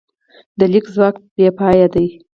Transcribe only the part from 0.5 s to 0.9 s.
د لیک